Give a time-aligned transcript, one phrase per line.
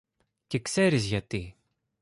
[0.47, 1.55] Και ξέρεις γιατί